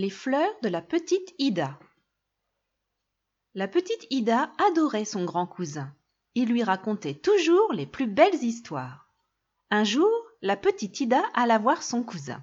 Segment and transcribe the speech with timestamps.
[0.00, 1.78] Les fleurs de la petite Ida
[3.54, 5.94] La petite Ida adorait son grand cousin.
[6.34, 9.12] Il lui racontait toujours les plus belles histoires.
[9.68, 10.10] Un jour,
[10.40, 12.42] la petite Ida alla voir son cousin.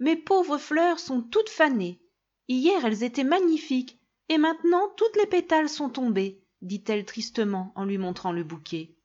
[0.00, 2.00] Mes pauvres fleurs sont toutes fanées.
[2.48, 7.96] Hier elles étaient magnifiques, et maintenant toutes les pétales sont tombés, dit-elle tristement en lui
[7.96, 8.96] montrant le bouquet.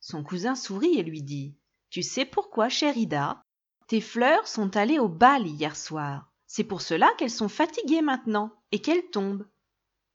[0.00, 1.56] Son cousin sourit et lui dit
[1.88, 3.42] Tu sais pourquoi, chère Ida?
[3.86, 6.29] Tes fleurs sont allées au bal hier soir.
[6.52, 9.46] C'est pour cela qu'elles sont fatiguées maintenant et qu'elles tombent.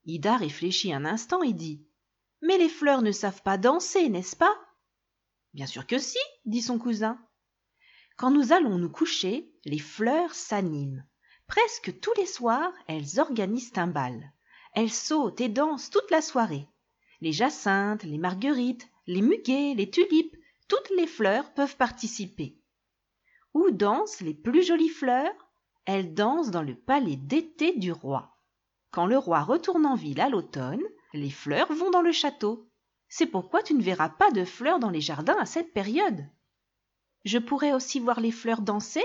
[0.04, 1.88] Ida réfléchit un instant et dit
[2.42, 4.54] Mais les fleurs ne savent pas danser, n'est-ce pas
[5.54, 7.18] Bien sûr que si, dit son cousin.
[8.18, 11.08] Quand nous allons nous coucher, les fleurs s'animent.
[11.48, 14.34] Presque tous les soirs, elles organisent un bal.
[14.74, 16.68] Elles sautent et dansent toute la soirée.
[17.22, 20.36] Les jacinthes, les marguerites, les muguets, les tulipes,
[20.68, 22.60] toutes les fleurs peuvent participer.
[23.54, 25.45] Où dansent les plus jolies fleurs?
[25.86, 28.38] Elles dansent dans le palais d'été du roi.
[28.92, 30.82] Quand le roi retourne en ville à l'automne,
[31.14, 32.70] les fleurs vont dans le château.
[33.08, 36.28] C'est pourquoi tu ne verras pas de fleurs dans les jardins à cette période.
[37.24, 39.04] Je pourrais aussi voir les fleurs danser?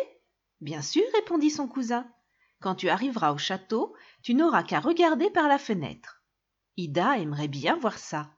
[0.60, 2.10] Bien sûr, répondit son cousin.
[2.60, 6.22] Quand tu arriveras au château, tu n'auras qu'à regarder par la fenêtre.
[6.76, 8.30] Ida aimerait bien voir ça.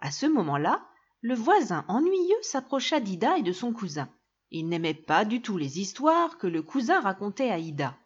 [0.00, 0.86] À ce moment-là,
[1.22, 4.08] le voisin ennuyeux s'approcha d'Ida et de son cousin.
[4.50, 7.96] Il n'aimait pas du tout les histoires que le cousin racontait à Ida.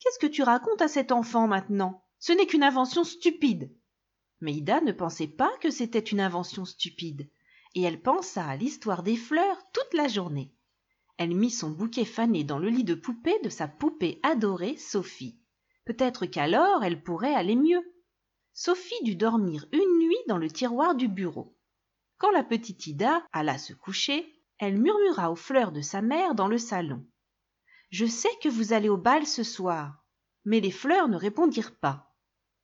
[0.00, 2.04] Qu'est-ce que tu racontes à cet enfant maintenant?
[2.18, 3.72] Ce n'est qu'une invention stupide.
[4.40, 7.30] Mais Ida ne pensait pas que c'était une invention stupide,
[7.74, 10.52] et elle pensa à l'histoire des fleurs toute la journée.
[11.16, 15.38] Elle mit son bouquet fané dans le lit de poupée de sa poupée adorée, Sophie.
[15.84, 17.82] Peut-être qu'alors elle pourrait aller mieux.
[18.52, 21.56] Sophie dut dormir une nuit dans le tiroir du bureau.
[22.18, 26.48] Quand la petite Ida alla se coucher, elle murmura aux fleurs de sa mère dans
[26.48, 27.04] le salon.
[27.90, 30.04] Je sais que vous allez au bal ce soir.
[30.44, 32.14] Mais les fleurs ne répondirent pas.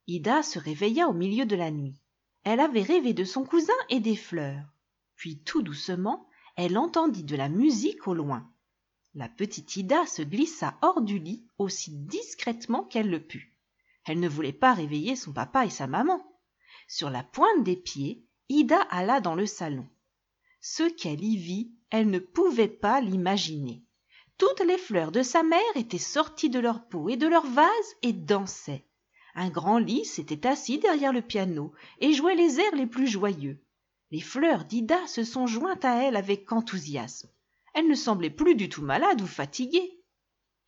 [0.07, 1.99] Ida se réveilla au milieu de la nuit.
[2.43, 4.65] Elle avait rêvé de son cousin et des fleurs.
[5.17, 8.51] Puis tout doucement, elle entendit de la musique au loin.
[9.15, 13.57] La petite Ida se glissa hors du lit aussi discrètement qu'elle le put.
[14.05, 16.23] Elle ne voulait pas réveiller son papa et sa maman.
[16.89, 19.89] Sur la pointe des pieds, Ida alla dans le salon.
[20.61, 23.83] Ce qu'elle y vit, elle ne pouvait pas l'imaginer.
[24.37, 27.69] Toutes les fleurs de sa mère étaient sorties de leur peau et de leur vase
[28.03, 28.85] et dansaient.
[29.35, 33.65] Un grand lys s'était assis derrière le piano et jouait les airs les plus joyeux
[34.15, 37.29] les fleurs d'Ida se sont jointes à elle avec enthousiasme.
[37.75, 39.99] Elle ne semblait plus du tout malade ou fatiguée.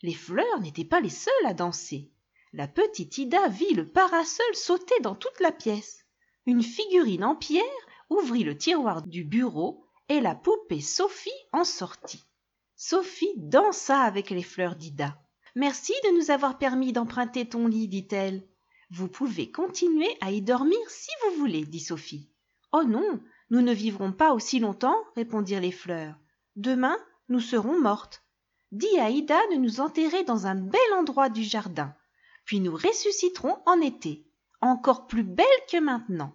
[0.03, 2.11] Les fleurs n'étaient pas les seules à danser.
[2.53, 6.07] La petite Ida vit le parasol sauter dans toute la pièce.
[6.47, 7.63] Une figurine en pierre
[8.11, 12.25] ouvrit le tiroir du bureau et la poupée Sophie en sortit.
[12.77, 15.19] Sophie dansa avec les fleurs d'Ida.
[15.55, 18.47] Merci de nous avoir permis d'emprunter ton lit, dit-elle.
[18.91, 22.31] Vous pouvez continuer à y dormir si vous voulez, dit Sophie.
[22.73, 26.15] Oh non, nous ne vivrons pas aussi longtemps, répondirent les fleurs.
[26.57, 28.23] Demain, nous serons mortes.
[28.73, 31.95] Dis à Ida de nous enterrer dans un bel endroit du jardin,
[32.45, 34.27] puis nous ressusciterons en été,
[34.61, 36.35] encore plus belle que maintenant.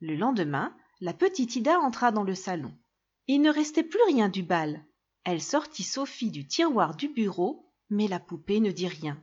[0.00, 2.72] Le lendemain, la petite Ida entra dans le salon.
[3.26, 4.84] Il ne restait plus rien du bal.
[5.24, 9.20] Elle sortit Sophie du tiroir du bureau, mais la poupée ne dit rien.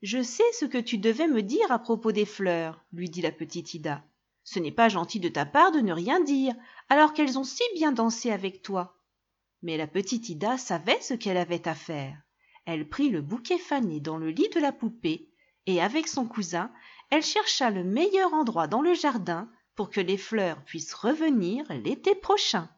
[0.00, 3.30] Je sais ce que tu devais me dire à propos des fleurs, lui dit la
[3.30, 4.02] petite Ida.
[4.42, 6.54] Ce n'est pas gentil de ta part de ne rien dire,
[6.88, 8.98] alors qu'elles ont si bien dansé avec toi.
[9.60, 12.16] Mais la petite Ida savait ce qu'elle avait à faire.
[12.64, 15.28] Elle prit le bouquet fané dans le lit de la poupée,
[15.66, 16.72] et avec son cousin,
[17.10, 22.14] elle chercha le meilleur endroit dans le jardin pour que les fleurs puissent revenir l'été
[22.14, 22.68] prochain.